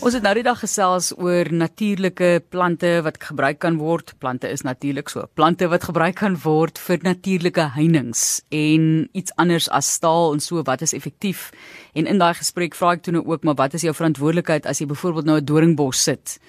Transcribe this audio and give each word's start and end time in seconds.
Ons 0.00 0.14
het 0.16 0.24
nou 0.24 0.30
die 0.32 0.44
dag 0.46 0.56
gesels 0.62 1.10
oor 1.20 1.50
natuurlike 1.52 2.28
plante 2.48 2.88
wat 3.04 3.18
gebruik 3.20 3.58
kan 3.60 3.74
word. 3.76 4.14
Plante 4.16 4.48
is 4.48 4.62
natuurlik 4.64 5.10
so. 5.12 5.26
Plante 5.36 5.66
wat 5.68 5.84
gebruik 5.84 6.16
kan 6.22 6.38
word 6.40 6.80
vir 6.80 7.02
natuurlike 7.04 7.66
heininge 7.74 8.40
en 8.48 8.86
iets 9.12 9.34
anders 9.36 9.68
as 9.68 9.90
staal 9.98 10.32
en 10.32 10.40
so 10.40 10.64
wat 10.64 10.80
is 10.80 10.96
effektief. 10.96 11.50
En 11.92 12.08
in 12.08 12.16
daai 12.16 12.32
gesprek 12.38 12.78
vra 12.80 12.94
ek 12.96 13.04
toe 13.04 13.12
nou 13.18 13.26
ook, 13.28 13.44
maar 13.44 13.58
wat 13.60 13.76
is 13.76 13.84
jou 13.84 13.92
verantwoordelikheid 13.92 14.64
as 14.64 14.80
jy 14.80 14.88
byvoorbeeld 14.88 15.28
nou 15.28 15.36
'n 15.36 15.44
doringbos 15.44 16.02
sit? 16.02 16.40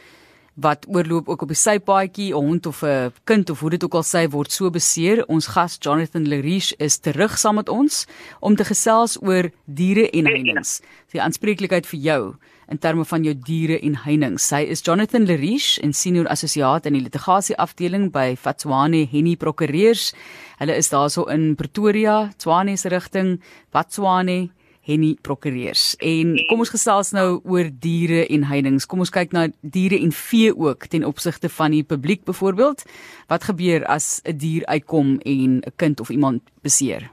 Wat 0.62 0.86
oorloop 0.88 1.30
ook 1.30 1.42
op 1.42 1.52
die 1.52 1.58
sypaadjie, 1.58 2.34
'n 2.34 2.46
hond 2.46 2.66
of 2.66 2.84
'n 2.84 3.12
kind 3.24 3.50
of 3.50 3.60
hoe 3.60 3.70
dit 3.70 3.84
ook 3.84 3.94
al 3.94 4.04
sê 4.04 4.30
word 4.30 4.52
so 4.52 4.70
beseer. 4.70 5.26
Ons 5.28 5.48
gas 5.48 5.78
Jonathan 5.80 6.28
Leriche 6.28 6.76
is 6.78 6.98
terug 6.98 7.38
saam 7.38 7.56
met 7.56 7.70
ons 7.70 8.06
om 8.40 8.56
te 8.56 8.66
gesels 8.66 9.18
oor 9.22 9.52
diere 9.66 10.10
en 10.10 10.26
heininge. 10.26 10.80
Die 11.12 11.22
aanspreeklikheid 11.22 11.86
vir 11.88 12.00
jou 12.00 12.36
in 12.68 12.78
terme 12.78 13.06
van 13.06 13.24
jou 13.24 13.34
diere 13.36 13.80
en 13.82 13.96
heining. 13.96 14.40
Sy 14.40 14.62
is 14.72 14.82
Jonathan 14.82 15.26
Leriche, 15.26 15.82
'n 15.84 15.94
senior 15.94 16.28
assosiaat 16.28 16.86
in 16.86 16.94
die 16.94 17.02
litigasie 17.02 17.58
afdeling 17.58 18.12
by 18.12 18.36
Fatswane 18.36 19.08
Henny 19.12 19.36
Prokureurs. 19.36 20.14
Hulle 20.58 20.76
is 20.76 20.90
daarso 20.90 21.24
in 21.24 21.56
Pretoria, 21.56 22.32
Tswane 22.38 22.78
se 22.78 22.90
rigting, 22.90 23.42
Fatswane 23.72 24.50
Henny 24.86 25.16
Prokureurs. 25.22 25.96
En 26.02 26.34
kom 26.50 26.64
ons 26.64 26.74
gesels 26.74 27.12
nou 27.14 27.40
oor 27.46 27.70
diere 27.84 28.26
en 28.34 28.44
heininge. 28.50 28.88
Kom 28.90 29.04
ons 29.06 29.14
kyk 29.14 29.34
na 29.36 29.48
diere 29.62 30.00
en 30.02 30.12
vee 30.12 30.54
ook 30.58 30.88
ten 30.90 31.06
opsigte 31.06 31.50
van 31.50 31.72
die 31.72 31.84
publiek 31.84 32.26
byvoorbeeld. 32.26 32.86
Wat 33.30 33.44
gebeur 33.44 33.86
as 33.86 34.22
'n 34.26 34.38
dier 34.38 34.66
uitkom 34.66 35.20
en 35.26 35.62
'n 35.62 35.74
kind 35.76 36.00
of 36.00 36.10
iemand 36.10 36.42
beseer? 36.62 37.12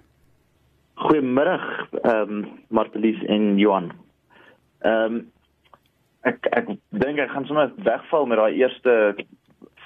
Goeiemôre, 0.94 1.60
ehm 2.02 2.30
um, 2.30 2.46
Martelies 2.68 3.22
en 3.26 3.58
Johan. 3.58 3.92
Ehm 4.80 5.14
um, 5.14 5.30
ek 6.22 6.46
ek 6.50 6.66
dink 6.90 7.18
ek 7.18 7.30
gaan 7.30 7.46
sommer 7.46 7.72
wegval 7.76 8.26
met 8.26 8.38
daai 8.38 8.58
eerste 8.58 9.16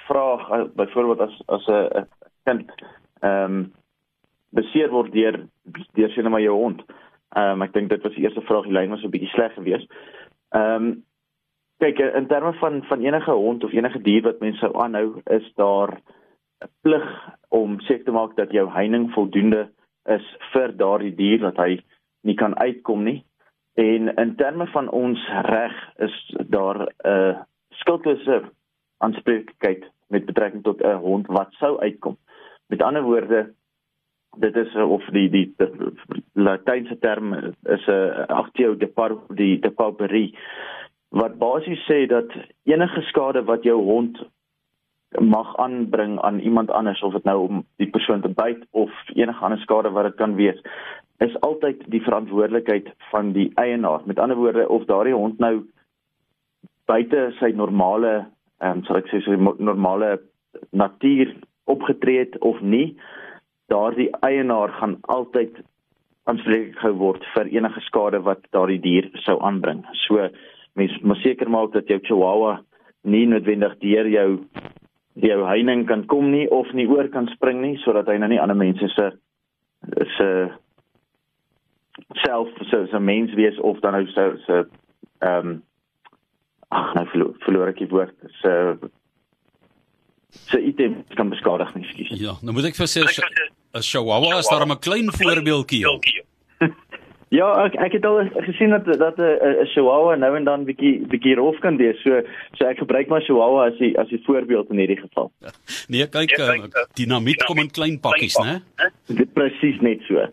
vraag 0.07 0.49
eh, 0.49 0.63
byvoorbeeld 0.75 1.19
as 1.19 1.41
as 1.45 1.67
'n 1.67 2.07
kind 2.43 2.71
ehm 3.21 3.53
um, 3.53 3.71
beseer 4.49 4.89
word 4.89 5.11
deur 5.11 5.39
deur 5.93 6.09
sien 6.09 6.29
maar 6.29 6.41
jou 6.41 6.55
hond. 6.55 6.83
Ehm 7.35 7.51
um, 7.51 7.61
ek 7.61 7.73
dink 7.73 7.89
dit 7.89 8.03
was 8.03 8.13
die 8.13 8.23
eerste 8.23 8.41
vraag, 8.41 8.67
die 8.67 8.73
lyn 8.73 8.93
was 8.93 9.03
'n 9.03 9.09
bietjie 9.09 9.33
sleg 9.33 9.53
geweest. 9.53 9.89
Ehm 10.55 10.85
um, 10.85 11.03
kyk 11.83 11.99
in 11.99 12.27
terme 12.27 12.53
van 12.53 12.83
van 12.83 13.01
enige 13.01 13.31
hond 13.31 13.63
of 13.63 13.73
enige 13.73 14.01
dier 14.01 14.21
wat 14.23 14.39
mense 14.39 14.59
sou 14.59 14.73
aanhou, 14.79 15.21
is 15.25 15.53
daar 15.55 15.97
'n 16.63 16.69
plig 16.81 17.07
om 17.49 17.79
seker 17.79 18.05
te 18.05 18.11
maak 18.11 18.35
dat 18.35 18.51
jou 18.51 18.69
heining 18.69 19.11
voldoende 19.11 19.69
is 20.05 20.25
vir 20.53 20.77
daardie 20.77 21.15
dier 21.15 21.39
dat 21.39 21.57
hy 21.57 21.81
nie 22.23 22.35
kan 22.35 22.57
uitkom 22.59 23.03
nie. 23.03 23.23
En 23.73 24.15
in 24.15 24.35
terme 24.35 24.67
van 24.67 24.89
ons 24.89 25.19
reg 25.29 25.75
is 25.97 26.35
daar 26.47 26.77
'n 26.79 26.89
uh, 27.07 27.41
skuldlose 27.69 28.43
aanspreeklikheid 28.97 29.83
met 30.07 30.25
betrekking 30.25 30.63
tot 30.63 30.81
'n 30.81 31.01
hond 31.01 31.27
wat 31.27 31.51
sou 31.51 31.79
uitkom. 31.79 32.17
Met 32.67 32.81
ander 32.81 33.03
woorde, 33.03 33.53
dit 34.35 34.55
is 34.55 34.75
of 34.75 35.05
die 35.15 35.29
die, 35.29 35.53
die 35.57 36.23
Latynse 36.33 36.97
term 36.99 37.33
is 37.63 37.87
'n 37.87 38.25
actio 38.27 38.75
de 38.77 38.87
par 38.87 39.17
die 39.29 39.59
de 39.59 39.71
pauperie 39.71 40.35
wat 41.09 41.37
basies 41.37 41.83
sê 41.89 42.07
dat 42.07 42.31
enige 42.63 43.01
skade 43.01 43.43
wat 43.43 43.63
jou 43.63 43.81
hond 43.81 44.17
mag 45.19 45.57
aanbring 45.57 46.19
aan 46.21 46.39
iemand 46.39 46.71
anders 46.71 47.01
of 47.01 47.13
dit 47.13 47.23
nou 47.23 47.39
om 47.47 47.65
die 47.77 47.89
persoon 47.89 48.21
te 48.21 48.29
byt 48.29 48.65
of 48.71 48.91
enige 49.13 49.45
ander 49.45 49.59
skade 49.59 49.91
wat 49.91 50.03
dit 50.03 50.15
kan 50.15 50.35
wees 50.35 50.61
is 51.17 51.39
altyd 51.39 51.83
die 51.87 52.01
verantwoordelikheid 52.01 52.89
van 53.11 53.31
die 53.31 53.51
eienaar. 53.55 54.01
Met 54.05 54.19
ander 54.19 54.37
woorde 54.37 54.69
of 54.69 54.85
daardie 54.85 55.13
hond 55.13 55.39
nou 55.39 55.61
buite 56.85 57.31
sy 57.39 57.53
normale 57.55 58.13
ehm 58.63 58.79
um, 58.79 58.83
sal 58.87 58.99
ek 58.99 59.09
sê 59.11 59.21
sy 59.23 59.37
normale 59.59 60.17
natuur 60.71 61.33
opgetree 61.69 62.19
het 62.19 62.37
of 62.39 62.59
nie, 62.61 62.97
daardie 63.71 64.09
eienaar 64.25 64.73
gaan 64.79 64.97
altyd 65.01 65.61
aanspreeklik 66.29 66.79
gehou 66.79 66.97
word 66.99 67.25
vir 67.35 67.49
enige 67.51 67.81
skade 67.87 68.21
wat 68.23 68.45
daardie 68.55 68.79
dier 68.81 69.09
sou 69.25 69.39
aanbring. 69.43 69.83
So 70.05 70.29
mens 70.79 70.95
moet 71.01 71.21
seker 71.23 71.49
maak 71.49 71.73
dat 71.73 71.87
jou 71.91 71.99
chihuahua 71.99 72.61
nie 73.03 73.25
noodwendig 73.27 73.75
deur 73.81 74.07
jou 74.09 74.29
jou 75.21 75.39
heining 75.45 75.85
kan 75.87 76.05
kom 76.09 76.31
nie 76.31 76.47
of 76.49 76.71
nie 76.73 76.87
oor 76.89 77.09
kan 77.13 77.27
spring 77.35 77.61
nie 77.61 77.77
sodat 77.83 78.07
hy 78.09 78.17
nou 78.17 78.31
nie 78.31 78.41
ander 78.41 78.57
mense 78.57 78.87
se 78.95 79.11
se 80.17 80.29
self 82.23 82.49
so 82.71 82.85
so 82.89 82.99
mens 82.99 83.35
wees 83.37 83.59
of 83.59 83.79
dan 83.83 83.93
nou 83.97 84.07
so 84.15 84.31
so 84.47 84.63
ehm 85.21 85.53
um, 85.53 85.61
ag 86.73 86.95
nou 86.97 87.05
verloor, 87.11 87.33
verloor 87.45 87.69
ek 87.69 87.83
die 87.83 87.89
woord 87.91 88.15
so 88.41 88.53
so 90.33 90.57
item 90.57 91.03
kan 91.13 91.29
beskadig 91.29 91.75
nie 91.75 91.85
skus 91.91 92.15
ja 92.17 92.33
nou 92.41 92.55
moet 92.57 92.71
ek 92.71 92.79
vir 92.79 92.89
sê 92.89 93.05
'n 93.73 93.81
chihuahua 93.81 94.37
is 94.39 94.47
daar 94.47 94.65
'n 94.67 94.79
klein 94.79 95.09
voorbeeldjie 95.11 95.85
Ja, 97.33 97.47
ek 97.65 97.73
ek 97.81 97.95
het 97.97 98.05
al 98.05 98.29
gesien 98.45 98.69
dat 98.69 98.85
dat 98.85 99.17
'n 99.17 99.65
chihuahua 99.73 100.15
nou 100.15 100.35
en 100.37 100.43
dan 100.43 100.65
bietjie 100.65 101.01
bietjie 101.09 101.35
rof 101.35 101.57
kan 101.59 101.77
wees. 101.77 101.97
So 102.03 102.21
so 102.53 102.65
ek 102.65 102.77
gebruik 102.77 103.07
maar 103.07 103.21
chihuahua 103.21 103.71
as 103.71 103.77
die 103.77 103.97
as 103.97 104.07
die 104.07 104.21
voorbeeld 104.25 104.69
in 104.69 104.77
hierdie 104.77 104.99
geval. 105.01 105.31
Nee, 105.87 106.07
kyk, 106.07 106.37
uh, 106.37 106.85
dinamiet 106.93 107.43
kom 107.43 107.57
in 107.57 107.71
klein 107.71 107.99
pakkies, 107.99 108.37
né? 108.37 108.61
Dit 109.07 109.33
presies 109.33 109.81
net 109.81 110.01
so. 110.07 110.29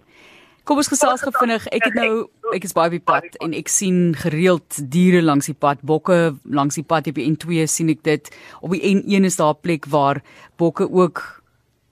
Kom 0.64 0.76
ons 0.76 0.88
gesels 0.92 1.24
gevinnig. 1.24 1.66
Ek 1.72 1.88
het 1.88 1.94
nou 1.94 2.28
ek 2.52 2.64
is 2.64 2.76
baie 2.76 2.92
op 2.92 2.98
die 2.98 3.00
pad 3.00 3.40
en 3.40 3.56
ek 3.56 3.68
sien 3.68 4.14
gereeld 4.14 4.90
diere 4.92 5.22
langs 5.22 5.46
die 5.46 5.56
pad, 5.56 5.80
bokke 5.80 6.36
langs 6.44 6.76
die 6.76 6.84
pad 6.84 7.08
op 7.08 7.16
die 7.16 7.30
N2 7.32 7.64
sien 7.64 7.88
ek 7.88 8.04
dit. 8.04 8.28
Op 8.60 8.76
die 8.76 8.84
N1 8.92 9.24
is 9.24 9.40
daar 9.40 9.56
'n 9.56 9.62
plek 9.62 9.88
waar 9.88 10.20
bokke 10.58 10.84
ook 10.84 11.39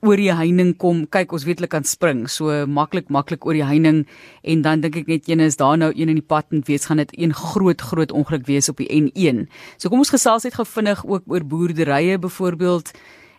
oor 0.07 0.17
die 0.21 0.31
heining 0.31 0.77
kom. 0.79 1.07
Kyk, 1.11 1.33
ons 1.35 1.47
weet 1.49 1.59
hulle 1.61 1.71
kan 1.71 1.87
spring. 1.89 2.27
So 2.31 2.67
maklik 2.71 3.11
maklik 3.11 3.47
oor 3.47 3.57
die 3.57 3.67
heining 3.67 4.05
en 4.43 4.63
dan 4.63 4.85
dink 4.85 4.97
ek 5.01 5.11
net 5.11 5.29
een 5.29 5.43
is 5.45 5.59
daar 5.59 5.79
nou 5.81 5.91
een 5.95 6.13
in 6.13 6.21
die 6.21 6.29
pad 6.35 6.47
en 6.55 6.63
weet 6.67 6.87
gaan 6.87 7.03
dit 7.03 7.15
een 7.19 7.35
groot 7.35 7.81
groot 7.81 8.13
ongeluk 8.13 8.47
wees 8.47 8.71
op 8.71 8.79
die 8.83 8.91
N1. 8.91 9.47
So 9.77 9.89
kom 9.89 10.05
ons 10.05 10.15
gesels 10.15 10.47
net 10.47 10.59
gou 10.59 10.67
vinnig 10.67 11.03
ook 11.07 11.27
oor 11.27 11.45
boerderye 11.45 12.19
byvoorbeeld 12.19 12.93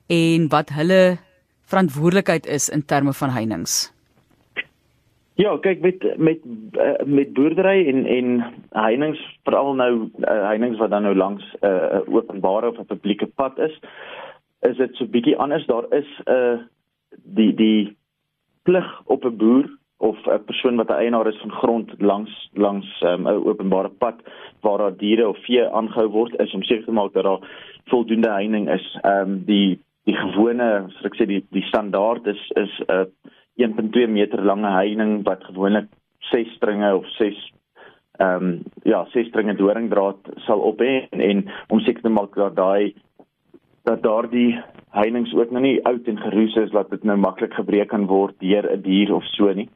en 0.09 0.49
wat 0.49 0.73
hulle 0.75 1.19
verantwoordelikheid 1.69 2.49
is 2.49 2.69
in 2.69 2.85
terme 2.85 3.13
van 3.13 3.29
heininge. 3.29 3.89
Ja, 5.39 5.53
kyk 5.63 5.79
met 5.79 6.03
met 6.19 6.39
uh, 6.75 6.99
met 7.05 7.33
boerdery 7.33 7.87
en 7.87 8.05
en 8.05 8.41
heininge 8.75 9.21
veral 9.47 9.77
nou 9.79 9.93
uh, 10.19 10.41
heininge 10.49 10.75
wat 10.81 10.91
dan 10.91 11.07
nou 11.07 11.15
langs 11.15 11.45
'n 11.61 11.65
uh, 11.65 12.15
openbare 12.15 12.67
of 12.67 12.79
'n 12.79 12.85
publieke 12.85 13.25
pad 13.25 13.57
is 13.57 13.79
is 14.61 14.77
dit 14.77 14.95
so 14.95 15.05
bietjie 15.05 15.37
anders. 15.37 15.65
Daar 15.65 15.85
is 15.93 16.09
'n 16.25 16.31
uh, 16.31 16.59
die 17.23 17.53
die 17.53 17.97
plig 18.63 19.01
op 19.05 19.25
'n 19.25 19.37
boer 19.37 19.69
of 19.97 20.17
'n 20.25 20.43
persoon 20.45 20.75
wat 20.75 20.89
'n 20.89 21.01
eienaar 21.03 21.27
is 21.27 21.41
van 21.41 21.51
grond 21.51 21.91
langs 21.97 22.49
langs 22.53 23.01
'n 23.01 23.05
um, 23.05 23.27
openbare 23.27 23.89
pad 23.89 24.15
waar 24.61 24.77
daar 24.77 24.97
diere 24.97 25.27
of 25.27 25.37
vee 25.45 25.69
aangehou 25.69 26.07
word 26.07 26.39
is 26.39 26.53
om 26.53 26.63
seker 26.63 26.85
te 26.85 26.91
maak 26.91 27.13
dat 27.13 27.23
daar 27.23 27.41
voldoende 27.85 28.29
heining 28.29 28.69
is. 28.69 28.97
Ehm 29.01 29.29
um, 29.29 29.43
die 29.45 29.79
die 30.03 30.15
gewone, 30.15 30.85
soos 30.89 31.05
ek 31.05 31.15
sê 31.15 31.25
die 31.25 31.45
die 31.51 31.63
standaard 31.63 32.27
is 32.27 32.51
is 32.55 32.79
'n 32.87 32.91
uh, 32.91 33.05
1.2 33.59 34.07
meter 34.07 34.41
lange 34.41 34.71
heining 34.71 35.23
wat 35.23 35.43
gewoonlik 35.43 35.87
6 36.31 36.53
stringe 36.55 36.95
of 36.95 37.05
6 37.17 37.51
ehm 38.19 38.43
um, 38.43 38.63
ja, 38.83 39.05
6 39.11 39.27
stringe 39.27 39.55
doringdraad 39.55 40.17
sal 40.35 40.59
op 40.59 40.79
hê 40.79 41.07
en, 41.09 41.19
en 41.19 41.45
om 41.67 41.79
seker 41.79 42.01
te 42.01 42.09
maak 42.09 42.35
dat 42.35 42.55
daai 42.55 42.93
dat 43.83 44.03
daardie 44.03 44.59
heininge 44.89 45.37
ook 45.37 45.51
nou 45.51 45.61
nie 45.63 45.85
oud 45.85 46.07
en 46.07 46.17
geroes 46.17 46.55
is 46.55 46.71
dat 46.71 46.89
dit 46.89 47.03
nou 47.03 47.17
maklik 47.17 47.53
gebreek 47.53 47.89
kan 47.89 48.05
word 48.05 48.35
deur 48.39 48.71
'n 48.71 48.81
dier 48.81 49.13
of 49.15 49.23
so 49.23 49.53
nie. 49.53 49.69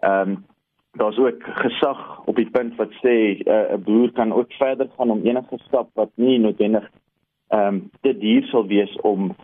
Ehm 0.00 0.30
um, 0.30 0.44
daar's 0.92 1.18
ook 1.18 1.42
gesag 1.42 2.24
op 2.24 2.36
die 2.36 2.50
punt 2.50 2.76
wat 2.76 2.92
sê 3.02 3.14
eh, 3.42 3.72
'n 3.72 3.74
uh, 3.74 3.84
boer 3.84 4.12
kan 4.12 4.32
ook 4.32 4.52
verder 4.52 4.88
gaan 4.96 5.10
om 5.10 5.26
enige 5.26 5.58
stap 5.58 5.88
wat 5.94 6.10
nie 6.14 6.38
noodwendig 6.38 6.90
ehm 7.48 7.74
um, 7.74 7.90
te 8.00 8.18
duur 8.18 8.42
sal 8.42 8.66
wees 8.66 9.00
om 9.00 9.34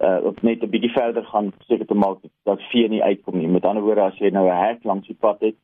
uh 0.00 0.18
of 0.22 0.42
net 0.42 0.62
'n 0.62 0.70
bietjie 0.70 0.92
verder 0.92 1.24
gaan 1.24 1.52
seker 1.58 1.86
te 1.86 1.94
maak 1.94 2.18
dat 2.44 2.62
vee 2.70 2.88
nie 2.88 3.02
uitkom 3.02 3.38
nie. 3.38 3.48
Met 3.48 3.64
ander 3.64 3.82
woorde 3.82 4.00
as 4.00 4.18
jy 4.18 4.30
nou 4.30 4.46
'n 4.48 4.64
hek 4.66 4.84
langs 4.84 5.06
die 5.06 5.16
pad 5.20 5.40
het, 5.40 5.54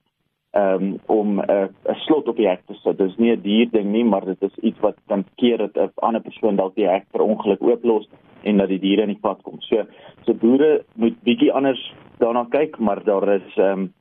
um, 0.56 0.98
om 1.06 1.40
'n 1.40 1.50
uh, 1.50 1.94
slot 2.06 2.28
op 2.28 2.36
die 2.36 2.48
hek 2.48 2.62
te 2.66 2.74
sit. 2.74 2.98
Dis 2.98 3.16
nie 3.16 3.32
'n 3.32 3.42
dier 3.42 3.70
ding 3.70 3.90
nie, 3.92 4.04
maar 4.04 4.24
dit 4.24 4.42
is 4.42 4.56
iets 4.62 4.80
wat 4.80 4.96
kan 5.06 5.24
keer 5.36 5.58
dat 5.58 5.76
'n 5.76 5.90
ander 5.94 6.22
persoon 6.22 6.56
dalk 6.56 6.74
die 6.74 6.88
hek 6.88 7.04
per 7.10 7.20
ongeluk 7.20 7.62
ooplos 7.62 8.08
en 8.42 8.56
dat 8.56 8.68
die 8.68 8.78
diere 8.78 9.02
in 9.02 9.14
die 9.14 9.20
pad 9.20 9.42
kom. 9.42 9.60
So 9.60 9.84
so 10.24 10.34
boere 10.34 10.84
moet 10.94 11.22
bietjie 11.22 11.52
anders 11.52 11.92
daarna 12.18 12.46
kyk, 12.50 12.78
maar 12.78 13.04
daar 13.04 13.28
is 13.28 13.56
ehm 13.56 13.80
um, 13.80 13.92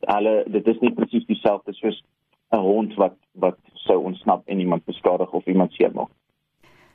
hulle 0.00 0.44
dit 0.46 0.66
is 0.66 0.80
nie 0.80 0.92
presies 0.92 1.26
dieselfde 1.26 1.72
soos 1.72 2.02
'n 2.52 2.58
hond 2.58 2.94
wat 2.94 3.16
wat 3.32 3.58
sou 3.74 4.04
ontsnap 4.04 4.42
en 4.46 4.60
iemand 4.60 4.84
beskadig 4.84 5.32
of 5.32 5.46
iemand 5.46 5.72
seermaak. 5.72 6.10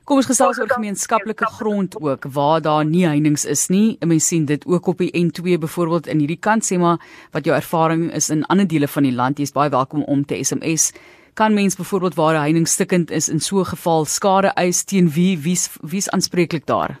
Kom 0.04 0.18
ons 0.20 0.26
gesels 0.28 0.58
oor 0.60 0.68
gemeenskaplike 0.68 1.46
grond 1.56 1.94
ook 1.96 2.26
waar 2.34 2.60
daar 2.60 2.84
nie 2.84 3.06
heininge 3.06 3.48
is 3.48 3.62
nie. 3.72 3.96
Mense 4.04 4.26
sien 4.26 4.44
dit 4.44 4.64
ook 4.68 4.90
op 4.92 4.98
die 5.00 5.08
N2 5.16 5.54
byvoorbeeld 5.62 6.10
in 6.12 6.18
hierdie 6.20 6.40
kant 6.44 6.66
sê 6.66 6.76
maar 6.76 6.98
wat 7.32 7.46
jou 7.48 7.54
ervaring 7.56 8.10
is 8.12 8.28
in 8.28 8.42
ander 8.52 8.68
dele 8.68 8.84
van 8.84 9.08
die 9.08 9.14
land. 9.16 9.40
Jy's 9.40 9.54
baie 9.56 9.72
welkom 9.72 10.02
om 10.04 10.26
te 10.28 10.36
SMS. 10.36 10.92
kan 11.34 11.54
mens 11.54 11.76
byvoorbeeld 11.76 12.14
waar 12.14 12.34
'n 12.34 12.40
heining 12.40 12.68
stikkend 12.68 13.10
is 13.10 13.28
in 13.28 13.40
so 13.40 13.58
'n 13.60 13.64
geval 13.64 14.04
skade 14.04 14.52
eis 14.54 14.84
teen 14.84 15.08
wie 15.08 15.38
wie's 15.38 15.78
wie's 15.80 16.10
aanspreeklik 16.10 16.66
daar? 16.66 17.00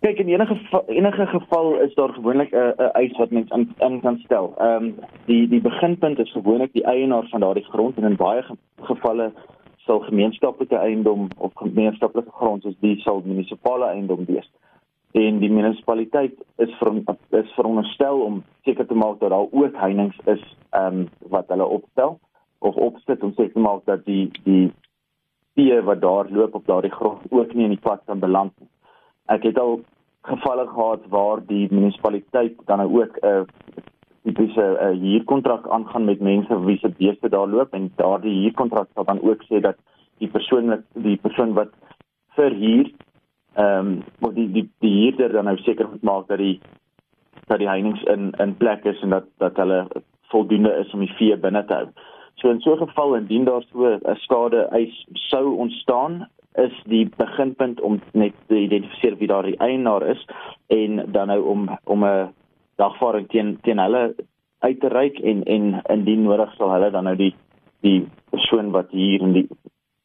Kyk 0.00 0.18
in 0.18 0.28
enige 0.28 0.56
enige 0.86 1.26
geval 1.26 1.80
is 1.80 1.94
daar 1.94 2.12
gewoonlik 2.12 2.52
'n 2.52 2.72
'n 2.78 2.90
eis 2.92 3.16
wat 3.18 3.30
mens 3.30 3.50
in, 3.50 3.74
in 3.78 4.00
kan 4.00 4.18
stel. 4.24 4.54
Ehm 4.58 4.84
um, 4.84 4.94
die 5.26 5.48
die 5.48 5.60
beginpunt 5.60 6.18
is 6.18 6.32
gewoonlik 6.32 6.72
die 6.72 6.84
eienaar 6.84 7.26
van 7.28 7.40
daardie 7.40 7.68
grond 7.68 7.96
en 7.96 8.04
in 8.04 8.16
baie 8.16 8.42
gevalle 8.80 9.32
sal 9.86 10.02
gemeenskaplike 10.04 10.76
eiendom 10.76 11.28
of 11.38 11.52
gemeenskaplike 11.54 12.30
grond 12.38 12.62
soos 12.62 12.78
die 12.84 12.96
sal 13.04 13.22
munisipale 13.24 13.90
eiendom 13.94 14.24
wees. 14.28 14.48
En 15.16 15.38
die 15.40 15.50
munisipaliteit 15.50 16.36
is 16.62 16.72
vir 16.80 16.92
is 17.40 17.52
veronderstel 17.56 18.20
om 18.20 18.42
seker 18.68 18.86
te 18.86 18.94
maak 18.94 19.20
dat 19.20 19.30
daar 19.30 19.46
ook 19.50 19.76
heininge 19.80 20.32
is 20.32 20.42
ehm 20.70 21.02
um, 21.02 21.08
wat 21.32 21.48
hulle 21.48 21.68
opstel 21.78 22.18
of 22.58 22.74
opsit 22.88 23.22
om 23.22 23.32
seker 23.32 23.52
te 23.52 23.64
maak 23.68 23.84
dat 23.84 24.04
die 24.04 24.30
die 24.44 24.72
die 25.56 25.80
wat 25.80 26.00
daar 26.00 26.30
loop 26.30 26.54
op 26.54 26.66
daardie 26.66 26.92
grond 26.92 27.30
ook 27.30 27.54
nie 27.54 27.64
in 27.64 27.76
die 27.76 27.84
pad 27.88 28.02
kan 28.04 28.20
beland 28.20 28.52
nie. 28.60 28.68
Ek 29.32 29.42
het 29.42 29.58
al 29.58 29.80
gevalle 30.26 30.66
gehad 30.66 31.06
waar 31.08 31.40
die 31.46 31.66
munisipaliteit 31.70 32.58
dan 32.66 32.80
ook 32.80 33.16
'n 33.22 33.26
uh, 33.26 33.42
tipiese 34.36 34.66
uh, 34.80 34.92
huurkontrak 35.00 35.68
aangaan 35.68 36.04
met 36.04 36.20
mense 36.20 36.60
wie 36.64 36.78
se 36.78 36.88
beeste 36.88 37.28
daar 37.28 37.48
loop 37.48 37.72
en 37.74 37.92
daardie 37.96 38.40
huurkontrak 38.42 38.88
sal 38.94 39.04
dan 39.04 39.20
ook 39.22 39.42
sê 39.48 39.60
dat 39.60 39.76
die 40.18 40.28
persoon 40.28 40.82
die 40.92 41.16
persoon 41.16 41.54
wat 41.54 41.72
verhuur 42.36 42.92
ehm 43.56 43.86
um, 43.86 44.02
moet 44.20 44.34
die 44.34 44.50
die 44.52 44.68
die 44.84 44.92
huurder 45.00 45.32
dan 45.32 45.44
nou 45.44 45.56
seker 45.56 45.88
moet 45.88 46.02
maak 46.02 46.28
dat 46.28 46.38
die 46.38 46.60
dat 47.46 47.58
die 47.58 47.68
heininge 47.68 48.04
in 48.12 48.32
in 48.38 48.56
plek 48.56 48.84
is 48.84 49.00
en 49.02 49.10
dat 49.10 49.24
dat 49.38 49.56
hulle 49.56 49.86
voldoende 50.28 50.72
is 50.84 50.92
om 50.92 51.00
die 51.00 51.14
vee 51.16 51.36
binne 51.36 51.64
te 51.64 51.74
hou. 51.74 51.88
So 52.34 52.50
in 52.50 52.60
so 52.60 52.72
'n 52.72 52.86
geval 52.86 53.14
indien 53.14 53.44
daar 53.44 53.62
so 53.72 53.86
'n 53.88 54.16
skade 54.16 54.68
eis 54.70 55.06
sou 55.12 55.56
ontstaan, 55.56 56.28
is 56.54 56.82
die 56.84 57.08
beginpunt 57.16 57.80
om 57.80 58.00
net 58.12 58.34
te 58.46 58.56
identifiseer 58.56 59.16
wie 59.16 59.28
daardie 59.28 59.56
eienaar 59.56 60.02
is 60.02 60.26
en 60.66 61.12
dan 61.12 61.26
nou 61.26 61.40
om 61.42 61.68
om 61.84 62.04
'n 62.04 62.32
dagvaarding 62.80 63.28
teen 63.32 63.58
teen 63.62 63.82
hulle 63.82 64.14
uit 64.64 64.80
te 64.80 64.88
reik 64.88 65.18
en 65.20 65.44
en 65.44 65.68
indien 65.94 66.22
nodig 66.22 66.54
sal 66.56 66.72
hulle 66.74 66.90
dan 66.90 67.08
nou 67.08 67.16
die 67.16 67.34
die 67.86 68.00
persoon 68.30 68.70
wat 68.74 68.90
hier 68.90 69.22
in 69.22 69.32
die 69.38 69.46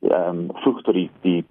ehm 0.10 0.30
um, 0.30 0.46
voeg 0.64 0.82
tot 0.86 0.96
die 0.96 1.10
die 1.22 1.44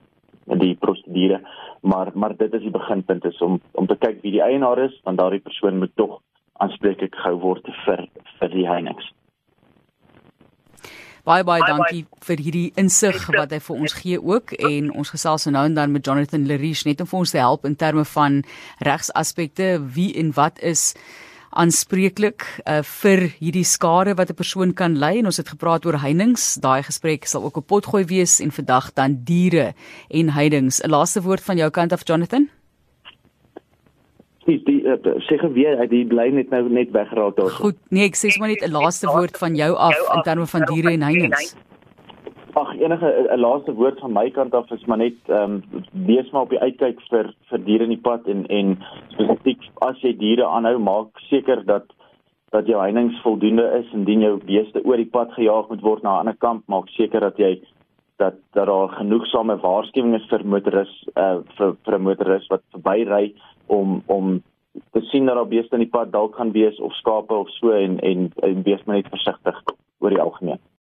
die 0.60 0.74
prosedure. 0.74 1.40
Maar 1.80 2.10
maar 2.14 2.36
dit 2.36 2.54
is 2.54 2.62
die 2.62 2.76
beginpunt 2.78 3.24
is 3.24 3.38
om 3.38 3.60
om 3.72 3.86
te 3.86 3.96
kyk 3.96 4.20
wie 4.22 4.36
die 4.38 4.44
eienaar 4.44 4.78
is 4.88 5.00
want 5.04 5.18
daardie 5.18 5.46
persoon 5.46 5.78
moet 5.78 5.96
tog 5.96 6.20
aanspreeklik 6.52 7.14
gehou 7.14 7.38
word 7.40 7.72
vir 7.86 8.06
vir 8.38 8.54
die 8.56 8.68
heininge 8.68 9.08
Baie 11.24 11.44
baie 11.44 11.64
dankie 11.66 12.04
vir 12.24 12.40
hierdie 12.40 12.68
insig 12.80 13.26
wat 13.34 13.50
hy 13.52 13.58
vir 13.60 13.76
ons 13.76 13.96
gee 14.00 14.20
ook. 14.20 14.54
En 14.56 14.92
ons 14.92 15.10
gesels 15.12 15.46
nou 15.46 15.64
en 15.68 15.74
dan 15.76 15.92
met 15.92 16.06
Jonathan 16.06 16.46
Leriche 16.48 16.88
net 16.88 17.00
om 17.00 17.08
vir 17.10 17.18
ons 17.18 17.34
te 17.34 17.40
help 17.40 17.66
in 17.68 17.76
terme 17.76 18.04
van 18.04 18.42
regsaspekte 18.80 19.74
wie 19.94 20.14
en 20.20 20.32
wat 20.36 20.62
is 20.64 20.94
aanspreeklik 21.50 22.44
uh, 22.62 22.78
vir 23.02 23.24
hierdie 23.40 23.66
skade 23.66 24.14
wat 24.14 24.30
'n 24.30 24.38
persoon 24.38 24.72
kan 24.72 24.94
ly 24.98 25.18
en 25.18 25.26
ons 25.26 25.36
het 25.36 25.48
gepraat 25.48 25.84
oor 25.86 25.98
heininge. 25.98 26.60
Daai 26.60 26.82
gesprek 26.82 27.26
sal 27.26 27.44
ook 27.44 27.56
op 27.56 27.66
potgooi 27.66 28.04
wees. 28.04 28.40
En 28.40 28.52
vandag 28.52 28.92
dan 28.94 29.20
diere 29.24 29.74
en 30.08 30.30
heininge. 30.30 30.80
'n 30.82 30.90
laaste 30.90 31.22
woord 31.22 31.42
van 31.42 31.56
jou 31.56 31.70
kant 31.70 31.92
af 31.92 32.06
Jonathan 32.06 32.48
die, 34.50 34.58
die 34.66 34.80
uh, 34.84 35.16
sê 35.28 35.38
geweer 35.40 35.78
hy 35.80 35.86
die 35.90 36.04
bly 36.10 36.28
net 36.34 36.52
nou 36.54 36.62
net 36.68 36.92
weggeraak 36.96 37.36
daar. 37.38 37.50
Goed, 37.62 37.78
nee, 37.94 38.06
ek 38.10 38.18
sê 38.18 38.32
sommer 38.34 38.52
net 38.52 38.66
'n 38.66 38.74
laaste 38.74 39.10
woord 39.10 39.38
van 39.42 39.58
jou 39.58 39.72
af 39.88 39.98
in 40.14 40.24
terme 40.28 40.46
van 40.54 40.66
diere 40.70 40.94
en 40.96 41.06
heininge. 41.08 41.42
Ag 42.58 42.70
enige 42.82 43.08
'n 43.30 43.40
laaste 43.40 43.72
woord 43.78 44.00
van 44.00 44.12
my 44.12 44.26
kant 44.30 44.54
af 44.54 44.70
is 44.70 44.84
maar 44.86 44.98
net 44.98 45.18
ehm 45.28 45.60
um, 45.60 45.84
wees 46.10 46.30
maar 46.32 46.48
op 46.48 46.54
die 46.56 46.64
uitkyk 46.66 47.00
vir 47.10 47.32
vir 47.50 47.64
diere 47.64 47.84
in 47.88 47.94
die 47.96 48.04
pad 48.08 48.26
en 48.26 48.46
en 48.48 48.76
spesifiek 49.14 49.70
as 49.88 50.02
jy 50.02 50.16
diere 50.18 50.46
aanhou 50.46 50.78
maak 50.78 51.24
seker 51.30 51.64
dat 51.64 51.86
dat 52.50 52.66
jou 52.66 52.80
heininge 52.80 53.20
voldoende 53.22 53.66
is 53.78 53.92
indien 53.94 54.20
jou 54.20 54.36
beeste 54.46 54.82
oor 54.84 54.96
die 54.96 55.12
pad 55.16 55.30
gejaag 55.32 55.68
moet 55.68 55.82
word 55.82 56.02
na 56.02 56.14
'n 56.14 56.18
ander 56.20 56.38
kamp 56.46 56.66
maak 56.66 56.88
seker 56.88 57.20
dat 57.20 57.38
jy 57.38 57.60
dat 58.20 58.34
dat 58.52 58.66
daar 58.66 58.88
genoegsame 58.88 59.56
waarskuwings 59.64 60.26
vir 60.28 60.44
motoris 60.44 60.92
uh 61.16 61.38
vir 61.56 61.76
vir 61.84 61.94
'n 61.98 62.06
motoris 62.08 62.46
wat 62.52 62.62
verbyry 62.72 63.34
om 63.70 64.02
om 64.06 64.42
te 64.92 65.00
sien 65.00 65.26
dat 65.26 65.34
daar 65.34 65.48
beeste 65.48 65.76
in 65.78 65.84
die 65.84 65.92
pad 65.92 66.12
dalk 66.12 66.36
gaan 66.36 66.52
wees 66.52 66.80
of 66.80 66.94
skape 66.98 67.34
of 67.34 67.50
so 67.58 67.70
en 67.70 67.98
en, 68.00 68.30
en 68.42 68.62
wees 68.62 68.84
maar 68.84 68.96
net 68.96 69.08
versigtig 69.14 69.62
oor 69.98 70.14
die 70.14 70.20
algemeen. 70.20 70.60